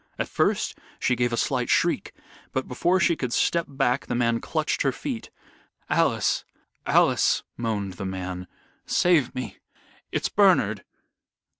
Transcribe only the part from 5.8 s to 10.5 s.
"Alice! Alice!" moaned the man. "Save me! it's